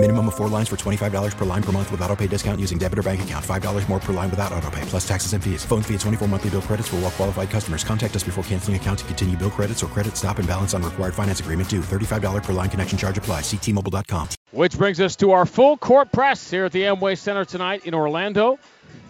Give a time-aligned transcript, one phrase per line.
[0.00, 2.78] Minimum of four lines for $25 per line per month with auto pay discount using
[2.78, 3.44] debit or bank account.
[3.44, 5.64] $5 more per line without auto pay, plus taxes and fees.
[5.64, 7.82] Phone fee at 24 monthly bill credits for all well qualified customers.
[7.82, 10.84] Contact us before canceling account to continue bill credits or credit stop and balance on
[10.84, 11.80] required finance agreement due.
[11.80, 13.40] $35 per line connection charge apply.
[13.40, 14.28] Ctmobile.com.
[14.52, 17.92] Which brings us to our full court press here at the Amway Center tonight in
[17.92, 18.60] Orlando.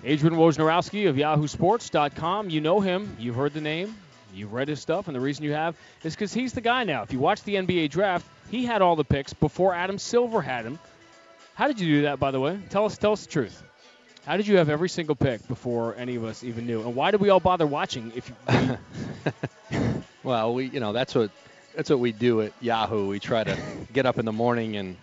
[0.04, 2.48] Adrian Wojnarowski of Yahoo YahooSports.com.
[2.48, 3.14] You know him.
[3.18, 3.94] You've heard the name.
[4.34, 7.02] You've read his stuff, and the reason you have is because he's the guy now.
[7.02, 10.64] If you watch the NBA draft, he had all the picks before Adam Silver had
[10.64, 10.78] him.
[11.54, 12.58] How did you do that, by the way?
[12.70, 13.62] Tell us, tell us the truth.
[14.26, 16.82] How did you have every single pick before any of us even knew?
[16.82, 18.12] And why did we all bother watching?
[18.14, 18.78] If you,
[20.22, 21.30] well, we, you know, that's what
[21.74, 23.08] that's what we do at Yahoo.
[23.08, 23.56] We try to
[23.92, 24.96] get up in the morning and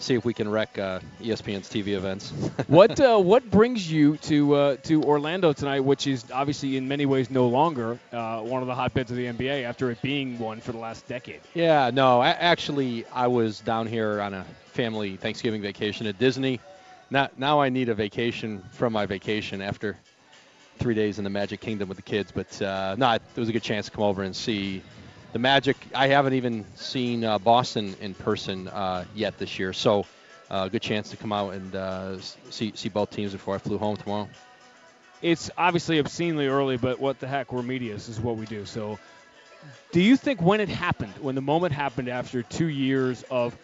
[0.00, 2.30] see if we can wreck uh, ESPN's TV events.
[2.66, 7.06] what uh, what brings you to uh, to Orlando tonight, which is obviously in many
[7.06, 10.60] ways no longer uh, one of the hotbeds of the NBA after it being one
[10.60, 11.40] for the last decade?
[11.54, 16.60] Yeah, no, I, actually, I was down here on a family Thanksgiving vacation at Disney.
[17.10, 19.96] Now, now I need a vacation from my vacation after
[20.78, 22.32] three days in the Magic Kingdom with the kids.
[22.32, 24.82] But uh, no, it was a good chance to come over and see
[25.32, 25.76] the Magic.
[25.94, 30.06] I haven't even seen uh, Boston in person uh, yet this year, so
[30.50, 32.18] a uh, good chance to come out and uh,
[32.50, 34.28] see see both teams before I flew home tomorrow.
[35.22, 37.52] It's obviously obscenely early, but what the heck?
[37.52, 37.92] We're media.
[37.92, 38.64] This is what we do.
[38.64, 38.98] So,
[39.92, 43.56] do you think when it happened, when the moment happened after two years of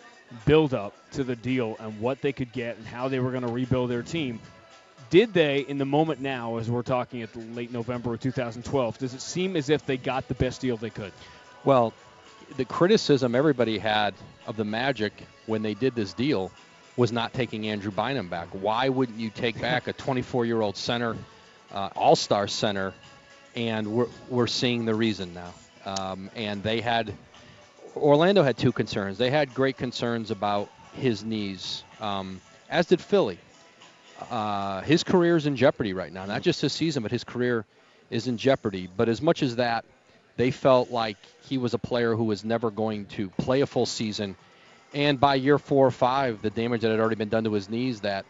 [0.44, 3.46] build up to the deal and what they could get and how they were going
[3.46, 4.38] to rebuild their team,
[5.08, 9.14] did they, in the moment now, as we're talking at late November of 2012, does
[9.14, 11.12] it seem as if they got the best deal they could?
[11.66, 11.92] Well,
[12.56, 14.14] the criticism everybody had
[14.46, 15.12] of the Magic
[15.46, 16.52] when they did this deal
[16.96, 18.46] was not taking Andrew Bynum back.
[18.52, 21.16] Why wouldn't you take back a 24-year-old center,
[21.72, 22.94] uh, all-star center,
[23.56, 25.52] and we're, we're seeing the reason now.
[25.84, 27.12] Um, and they had
[27.96, 29.18] Orlando had two concerns.
[29.18, 32.40] They had great concerns about his knees, um,
[32.70, 33.40] as did Philly.
[34.30, 36.26] Uh, his career is in jeopardy right now.
[36.26, 37.64] Not just his season, but his career
[38.08, 38.88] is in jeopardy.
[38.96, 39.84] But as much as that,
[40.36, 41.16] they felt like
[41.48, 44.36] he was a player who was never going to play a full season.
[44.92, 47.68] And by year four or five, the damage that had already been done to his
[47.68, 48.24] knees, that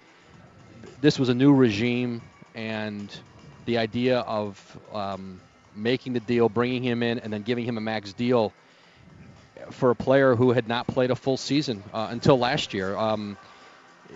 [1.00, 2.22] this was a new regime,
[2.54, 3.14] and
[3.66, 5.40] the idea of um,
[5.74, 8.52] making the deal, bringing him in, and then giving him a max deal
[9.70, 12.96] for a player who had not played a full season uh, until last year.
[12.96, 13.36] Um,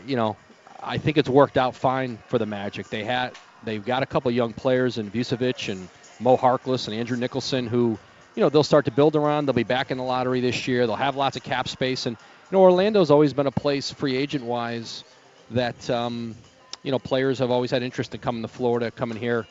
[0.07, 0.37] you know,
[0.83, 2.89] I think it's worked out fine for the Magic.
[2.89, 3.33] They had
[3.65, 5.89] they've got a couple young players in Vucevic and
[6.21, 7.99] Mo Harkless and Andrew Nicholson who,
[8.35, 9.47] you know, they'll start to build around.
[9.47, 10.87] They'll be back in the lottery this year.
[10.87, 12.17] They'll have lots of cap space, and
[12.51, 15.05] you know, Orlando's always been a place free agent wise
[15.51, 16.37] that um,
[16.83, 19.47] you know players have always had interest in coming to Florida, coming here.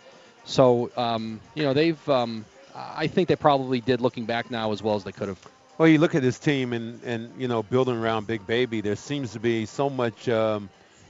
[0.46, 4.82] So um, you know, they've um, I think they probably did looking back now as
[4.82, 5.40] well as they could have.
[5.78, 8.82] Well, you look at this team and, and you know building around Big Baby.
[8.82, 10.70] There seems to be so much um,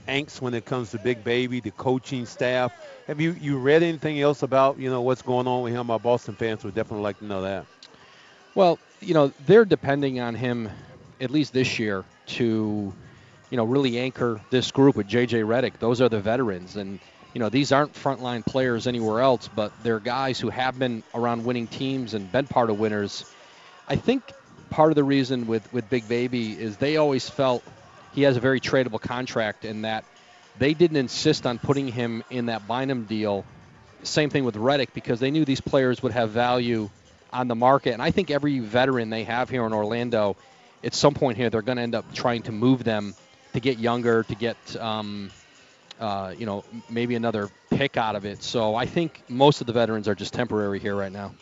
[0.09, 2.73] angst when it comes to Big Baby, the coaching staff.
[3.07, 5.91] Have you you read anything else about you know what's going on with him?
[5.91, 7.65] Our Boston fans would definitely like to know that.
[8.55, 10.69] Well, you know they're depending on him
[11.21, 12.93] at least this year to
[13.49, 15.79] you know really anchor this group with JJ Redick.
[15.79, 16.99] Those are the veterans and.
[17.31, 21.45] You know, these aren't frontline players anywhere else, but they're guys who have been around
[21.45, 23.23] winning teams and been part of winners.
[23.87, 24.23] I think
[24.71, 27.63] part of the reason with, with Big Baby is they always felt
[28.13, 30.05] he has a very tradable contract in that
[30.57, 33.45] they didn't insist on putting him in that Bynum deal.
[34.03, 36.89] Same thing with Redick because they knew these players would have value
[37.31, 37.93] on the market.
[37.93, 40.35] And I think every veteran they have here in Orlando,
[40.83, 43.13] at some point here, they're going to end up trying to move them
[43.53, 45.31] to get younger, to get, um,
[45.99, 48.43] uh, you know, maybe another pick out of it.
[48.43, 51.33] So I think most of the veterans are just temporary here right now.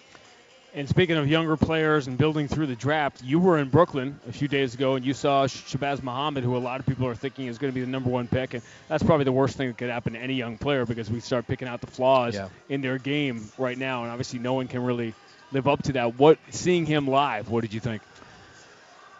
[0.73, 4.31] And speaking of younger players and building through the draft, you were in Brooklyn a
[4.31, 7.47] few days ago and you saw Shabazz Muhammad, who a lot of people are thinking
[7.47, 8.53] is going to be the number one pick.
[8.53, 11.19] And that's probably the worst thing that could happen to any young player because we
[11.19, 12.49] start picking out the flaws yeah.
[12.69, 14.03] in their game right now.
[14.03, 15.13] And obviously, no one can really
[15.51, 16.19] live up to that.
[16.19, 18.01] What Seeing him live, what did you think?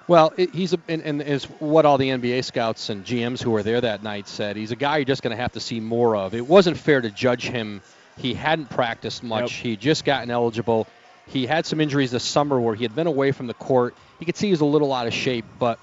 [0.07, 3.51] Well, it, he's a, and, and is what all the NBA scouts and GMs who
[3.51, 4.55] were there that night said.
[4.55, 6.33] He's a guy you're just going to have to see more of.
[6.33, 7.81] It wasn't fair to judge him.
[8.17, 9.57] He hadn't practiced much.
[9.57, 9.63] Yep.
[9.63, 10.87] He just gotten eligible
[11.27, 13.95] he had some injuries this summer where he had been away from the court.
[14.19, 15.79] You could see he was a little out of shape, but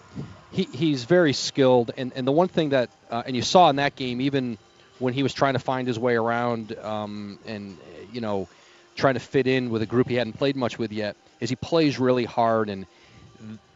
[0.50, 1.91] he, he's very skilled.
[1.96, 4.58] And, and the one thing that, uh, and you saw in that game, even
[4.99, 7.76] when he was trying to find his way around um, and,
[8.12, 8.49] you know,
[8.96, 11.56] trying to fit in with a group he hadn't played much with yet, is he
[11.56, 12.70] plays really hard.
[12.70, 12.87] And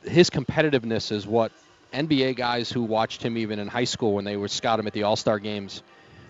[0.05, 1.53] his competitiveness is what
[1.93, 4.93] NBA guys who watched him even in high school when they would scout him at
[4.95, 5.83] the All Star games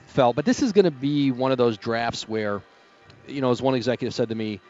[0.08, 0.35] felt.
[0.35, 2.62] But this is going to be one of those drafts where,
[3.29, 4.61] you know, as one executive said to me,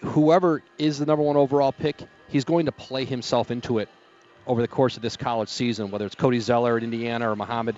[0.00, 1.96] whoever is the number one overall pick,
[2.28, 3.88] he's going to play himself into it
[4.46, 7.76] over the course of this college season, whether it's Cody Zeller at Indiana or Muhammad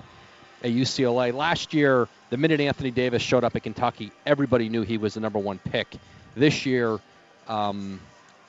[0.63, 1.33] at UCLA.
[1.33, 5.21] Last year, the minute Anthony Davis showed up at Kentucky, everybody knew he was the
[5.21, 5.89] number one pick.
[6.35, 6.99] This year,
[7.47, 8.01] um,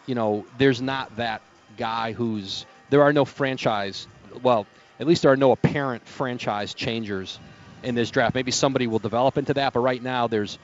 [0.06, 1.42] you know, there's not that
[1.78, 4.08] guy who's there are no franchise.
[4.42, 4.66] Well,
[5.00, 7.40] at least there are no apparent franchise changers
[7.84, 8.36] in this draft.
[8.36, 10.58] Maybe somebody will develop into that, but right now there's,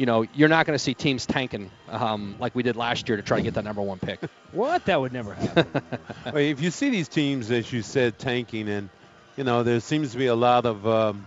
[0.00, 3.16] you know, you're not going to see teams tanking um, like we did last year
[3.16, 4.18] to try to get that number one pick.
[4.52, 4.86] what?
[4.86, 5.82] That would never happen.
[6.24, 8.88] well, if you see these teams, as you said, tanking, and
[9.36, 11.26] you know, there seems to be a lot of, um,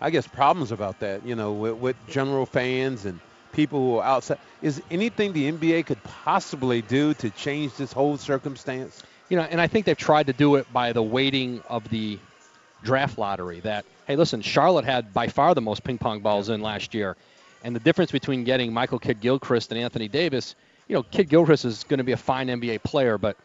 [0.00, 1.26] I guess, problems about that.
[1.26, 3.20] You know, with, with general fans and
[3.52, 4.38] people who are outside.
[4.62, 9.02] Is anything the NBA could possibly do to change this whole circumstance?
[9.28, 12.18] You know, and I think they've tried to do it by the weighting of the
[12.82, 13.60] draft lottery.
[13.60, 17.18] That hey, listen, Charlotte had by far the most ping pong balls in last year,
[17.62, 20.54] and the difference between getting Michael Kidd Gilchrist and Anthony Davis,
[20.88, 23.36] you know, Kidd Gilchrist is going to be a fine NBA player, but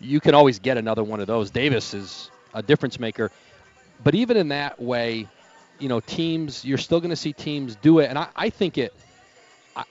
[0.00, 1.50] you can always get another one of those.
[1.50, 3.30] Davis is a difference maker,
[4.02, 5.28] but even in that way,
[5.78, 8.78] you know, teams you're still going to see teams do it, and I, I think
[8.78, 8.92] it.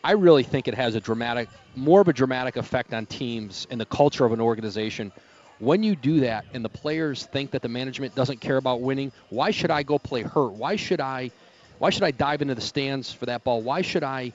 [0.04, 3.82] I really think it has a dramatic, more of a dramatic effect on teams and
[3.82, 5.12] the culture of an organization
[5.62, 9.12] when you do that and the players think that the management doesn't care about winning,
[9.30, 10.54] why should I go play hurt?
[10.54, 11.30] Why should I
[11.82, 13.60] why should I dive into the stands for that ball?
[13.60, 14.34] Why should I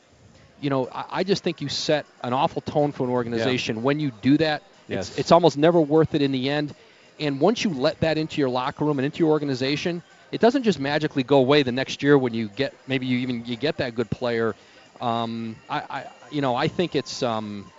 [0.60, 3.76] you know, I, I just think you set an awful tone for an organization.
[3.76, 3.82] Yeah.
[3.82, 5.10] When you do that, yes.
[5.10, 6.74] it's, it's almost never worth it in the end.
[7.20, 10.02] And once you let that into your locker room and into your organization,
[10.32, 13.44] it doesn't just magically go away the next year when you get maybe you even
[13.44, 14.54] you get that good player.
[15.00, 17.70] Um, I, I you know I think it's um,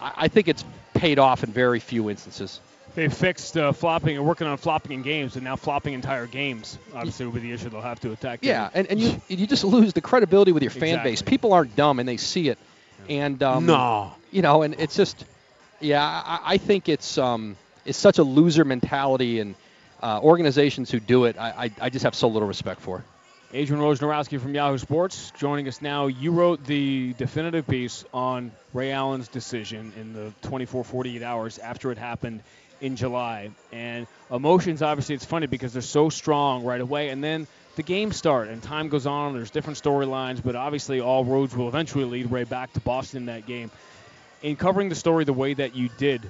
[0.00, 0.64] I, I think it's
[0.94, 2.60] paid off in very few instances
[2.96, 6.78] they fixed uh, flopping and working on flopping in games, and now flopping entire games
[6.94, 8.40] obviously will be the issue they'll have to attack.
[8.42, 11.10] Yeah, and, and you you just lose the credibility with your fan exactly.
[11.12, 11.22] base.
[11.22, 12.58] People aren't dumb, and they see it.
[13.08, 15.24] And um, no, you know, and it's just,
[15.78, 19.54] yeah, I, I think it's um, it's such a loser mentality, and
[20.02, 23.04] uh, organizations who do it, I, I, I just have so little respect for.
[23.52, 26.08] Adrian Wojnarowski from Yahoo Sports joining us now.
[26.08, 31.92] You wrote the definitive piece on Ray Allen's decision in the 24 48 hours after
[31.92, 32.42] it happened
[32.80, 33.50] in July.
[33.72, 37.08] And emotions, obviously, it's funny because they're so strong right away.
[37.08, 37.46] And then
[37.76, 39.34] the games start and time goes on.
[39.34, 43.26] There's different storylines, but obviously, all roads will eventually lead right back to Boston in
[43.26, 43.70] that game.
[44.42, 46.22] In covering the story the way that you did,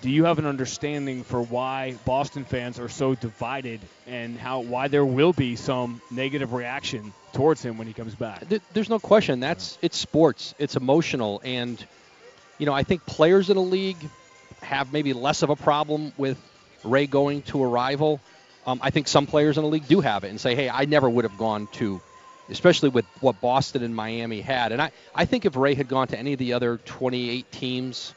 [0.00, 4.88] do you have an understanding for why Boston fans are so divided and how why
[4.88, 8.44] there will be some negative reaction towards him when he comes back?
[8.72, 9.40] There's no question.
[9.40, 10.54] That's it's sports.
[10.58, 11.84] It's emotional, and
[12.58, 13.98] you know I think players in a league
[14.62, 16.38] have maybe less of a problem with
[16.84, 18.20] Ray going to a rival.
[18.66, 20.84] Um, I think some players in the league do have it and say, hey, I
[20.84, 22.00] never would have gone to,
[22.50, 24.72] especially with what Boston and Miami had.
[24.72, 28.14] And I, I think if Ray had gone to any of the other 28 teams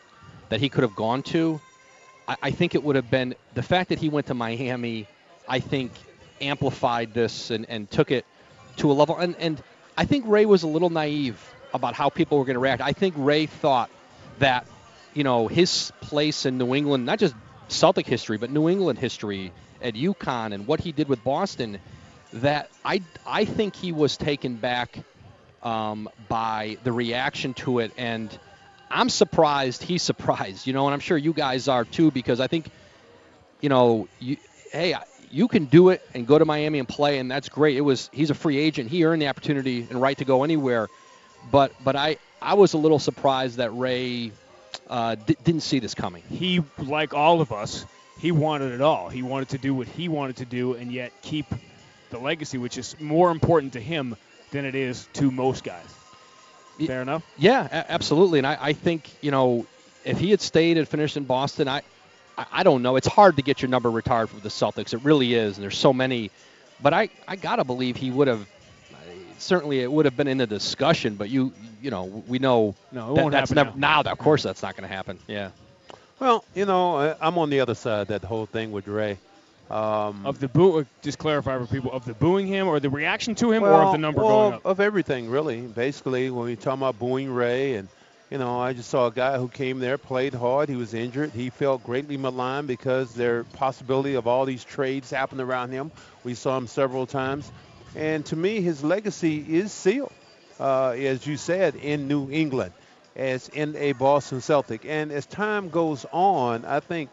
[0.49, 1.61] that he could have gone to,
[2.27, 5.07] I, I think it would have been the fact that he went to Miami,
[5.47, 5.91] I think,
[6.41, 8.25] amplified this and, and took it
[8.77, 9.17] to a level.
[9.17, 9.61] And, and
[9.97, 11.39] I think Ray was a little naive
[11.73, 12.81] about how people were going to react.
[12.81, 13.89] I think Ray thought
[14.39, 14.65] that
[15.13, 17.35] you know, his place in New England, not just
[17.67, 21.79] Celtic history, but New England history at UConn and what he did with Boston,
[22.33, 24.99] that I, I think he was taken back
[25.63, 27.91] um, by the reaction to it.
[27.97, 28.37] And
[28.89, 32.47] I'm surprised he's surprised, you know, and I'm sure you guys are too, because I
[32.47, 32.69] think,
[33.59, 34.37] you know, you,
[34.71, 34.95] hey,
[35.31, 37.77] you can do it and go to Miami and play, and that's great.
[37.77, 38.89] It was he's a free agent.
[38.89, 40.89] He earned the opportunity and right to go anywhere.
[41.51, 44.31] But but I I was a little surprised that Ray
[44.91, 46.21] uh, d- didn't see this coming.
[46.29, 47.85] He, like all of us,
[48.19, 49.09] he wanted it all.
[49.09, 51.45] He wanted to do what he wanted to do and yet keep
[52.11, 54.15] the legacy, which is more important to him
[54.51, 55.85] than it is to most guys.
[56.85, 57.23] Fair enough?
[57.37, 58.39] Yeah, a- absolutely.
[58.39, 59.65] And I, I, think, you know,
[60.03, 61.81] if he had stayed and finished in Boston, I,
[62.37, 62.97] I, I don't know.
[62.97, 64.93] It's hard to get your number retired for the Celtics.
[64.93, 65.55] It really is.
[65.57, 66.31] And there's so many.
[66.83, 68.45] But I, I got to believe he would have
[69.41, 73.11] certainly it would have been in the discussion, but you you know we know no,
[73.11, 74.01] it that, won't that's happen never now.
[74.01, 74.11] now.
[74.11, 75.19] Of course, that's not going to happen.
[75.27, 75.51] Yeah.
[76.19, 79.17] Well, you know, I'm on the other side that whole thing with Ray.
[79.71, 82.89] Um, of the boo, uh, just clarify for people of the booing him or the
[82.89, 84.65] reaction to him well, or of the number well, going up.
[84.65, 85.61] Of everything, really.
[85.61, 87.87] Basically, when we talk about booing Ray, and
[88.29, 90.67] you know, I just saw a guy who came there, played hard.
[90.67, 91.31] He was injured.
[91.31, 95.91] He felt greatly maligned because there possibility of all these trades happening around him.
[96.25, 97.49] We saw him several times.
[97.95, 100.11] And to me, his legacy is sealed,
[100.59, 102.71] uh, as you said, in New England,
[103.15, 104.85] as in a Boston Celtic.
[104.85, 107.09] And as time goes on, I think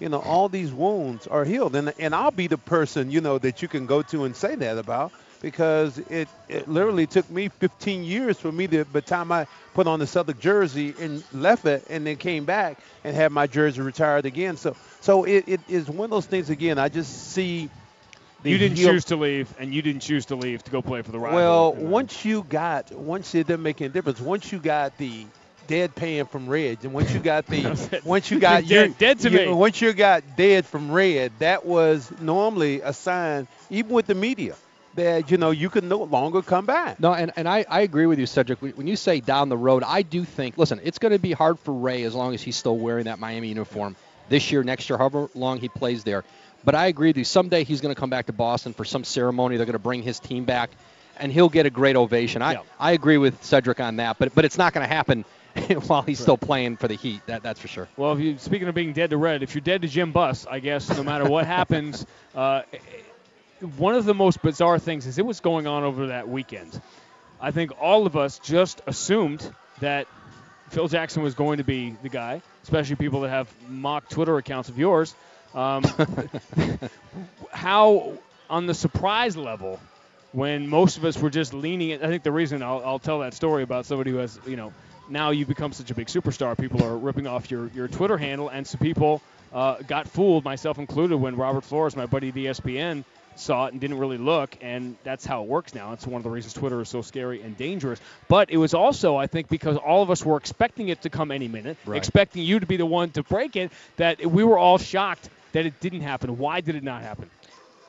[0.00, 1.74] you know, all these wounds are healed.
[1.74, 4.54] And, and I'll be the person, you know, that you can go to and say
[4.54, 9.06] that about because it, it literally took me 15 years for me to, by the
[9.06, 13.14] time I put on the Celtic jersey and left it and then came back and
[13.14, 14.56] had my jersey retired again.
[14.56, 17.70] So, so it, it is one of those things, again, I just see
[18.44, 21.10] you didn't choose to leave, and you didn't choose to leave to go play for
[21.10, 21.34] the Rivals.
[21.34, 24.20] Well, once you got, once it didn't make any difference.
[24.20, 25.26] Once you got the
[25.66, 29.30] deadpan from Red, and once you got the, once you got you dead, dead to
[29.30, 29.52] you, me.
[29.52, 34.54] Once you got dead from Red, that was normally a sign, even with the media,
[34.94, 37.00] that you know you could no longer come back.
[37.00, 38.60] No, and, and I, I agree with you, Cedric.
[38.60, 40.58] When you say down the road, I do think.
[40.58, 43.18] Listen, it's going to be hard for Ray as long as he's still wearing that
[43.18, 43.96] Miami uniform
[44.28, 46.24] this year, next year, however long he plays there.
[46.64, 47.24] But I agree with you.
[47.24, 49.56] Someday he's going to come back to Boston for some ceremony.
[49.56, 50.70] They're going to bring his team back,
[51.18, 52.42] and he'll get a great ovation.
[52.42, 52.62] I, Yeah.
[52.78, 55.24] I agree with Cedric on that, but but it's not going to happen
[55.86, 57.20] while he's still playing for the Heat.
[57.26, 57.88] That that's for sure.
[57.96, 60.46] Well, if you speaking of being dead to red, if you're dead to Jim Buss,
[60.46, 62.62] I guess no matter what happens, uh,
[63.76, 66.80] one of the most bizarre things is it was going on over that weekend.
[67.40, 69.48] I think all of us just assumed
[69.80, 70.06] that
[70.70, 74.68] Phil Jackson was going to be the guy, especially people that have mock Twitter accounts
[74.68, 75.14] of yours.
[75.54, 75.82] Um,
[77.50, 78.12] how,
[78.50, 79.80] on the surprise level,
[80.32, 83.34] when most of us were just leaning, I think the reason I'll, I'll tell that
[83.34, 84.72] story about somebody who has, you know,
[85.08, 88.48] now you've become such a big superstar, people are ripping off your, your Twitter handle,
[88.50, 89.22] and some people
[89.54, 93.04] uh, got fooled, myself included, when Robert Flores, my buddy at ESPN,
[93.36, 95.92] saw it and didn't really look, and that's how it works now.
[95.92, 98.00] It's one of the reasons Twitter is so scary and dangerous.
[98.26, 101.30] But it was also, I think, because all of us were expecting it to come
[101.30, 101.96] any minute, Right.
[101.96, 105.66] expecting you to be the one to break it, that we were all shocked that
[105.66, 106.38] it didn't happen.
[106.38, 107.30] Why did it not happen?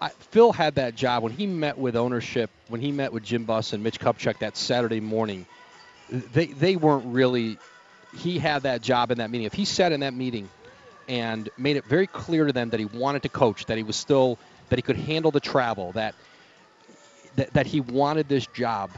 [0.01, 3.43] I, Phil had that job when he met with ownership, when he met with Jim
[3.43, 5.45] Buss and Mitch Kupchak that Saturday morning.
[6.09, 7.57] They they weren't really.
[8.17, 9.45] He had that job in that meeting.
[9.45, 10.49] If he sat in that meeting
[11.07, 13.95] and made it very clear to them that he wanted to coach, that he was
[13.95, 14.39] still
[14.69, 16.15] that he could handle the travel, that
[17.35, 18.89] that, that he wanted this job,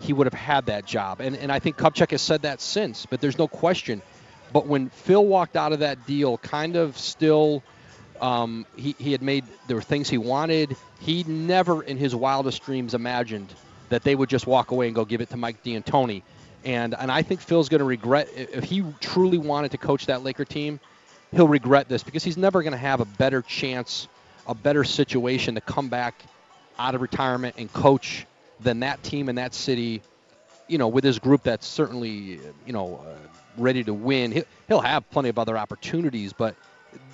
[0.00, 1.20] he would have had that job.
[1.20, 4.02] And and I think Kupchak has said that since, but there's no question.
[4.52, 7.62] But when Phil walked out of that deal, kind of still
[8.20, 10.76] um, he, he had made there were things he wanted.
[11.00, 13.52] He never in his wildest dreams imagined
[13.88, 16.22] that they would just walk away and go give it to Mike D'Antoni.
[16.64, 20.22] And and I think Phil's going to regret if he truly wanted to coach that
[20.22, 20.78] Laker team,
[21.32, 24.08] he'll regret this because he's never going to have a better chance,
[24.46, 26.22] a better situation to come back
[26.78, 28.26] out of retirement and coach
[28.60, 30.02] than that team in that city.
[30.68, 33.16] You know, with his group that's certainly you know uh,
[33.56, 34.32] ready to win.
[34.32, 36.54] He'll, he'll have plenty of other opportunities, but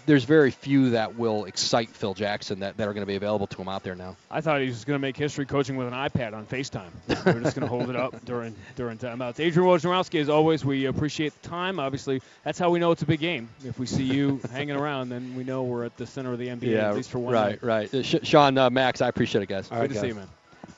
[0.06, 3.46] there's very few that will excite Phil Jackson that, that are going to be available
[3.48, 4.16] to him out there now.
[4.30, 6.90] I thought he was going to make history coaching with an iPad on FaceTime.
[7.08, 9.40] we are just going to hold it up during during timeouts.
[9.40, 11.80] Adrian Wojnarowski, as always, we appreciate the time.
[11.80, 13.48] Obviously, that's how we know it's a big game.
[13.64, 16.48] If we see you hanging around, then we know we're at the center of the
[16.48, 17.62] NBA, at least for one right, night.
[17.62, 17.94] right.
[17.94, 19.68] Uh, Sh- Sean, uh, Max, I appreciate it, guys.
[19.68, 20.28] Good to see you, man.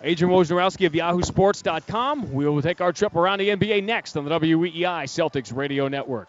[0.01, 2.33] Adrian Wojnarowski of YahooSports.com.
[2.33, 6.29] We will take our trip around the NBA next on the WEEI Celtics Radio Network.